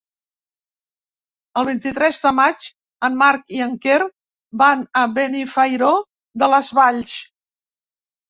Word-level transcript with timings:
El 1.61 1.67
vint-i-tres 1.67 2.21
de 2.23 2.29
maig 2.37 2.69
en 3.09 3.19
Marc 3.19 3.53
i 3.57 3.61
en 3.65 3.75
Quer 3.83 3.99
van 4.63 4.81
a 5.01 5.05
Benifairó 5.19 5.91
de 6.45 6.49
les 6.55 6.71
Valls. 6.81 7.15